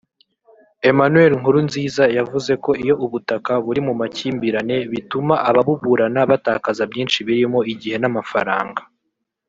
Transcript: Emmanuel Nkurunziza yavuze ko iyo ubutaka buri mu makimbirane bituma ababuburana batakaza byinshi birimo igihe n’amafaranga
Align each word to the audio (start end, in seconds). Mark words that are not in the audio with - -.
Emmanuel 0.89 1.31
Nkurunziza 1.39 2.03
yavuze 2.17 2.51
ko 2.63 2.71
iyo 2.83 2.95
ubutaka 3.05 3.51
buri 3.65 3.79
mu 3.87 3.93
makimbirane 3.99 4.77
bituma 4.91 5.35
ababuburana 5.49 6.21
batakaza 6.31 6.83
byinshi 6.91 7.17
birimo 7.27 7.59
igihe 7.73 7.97
n’amafaranga 7.99 8.81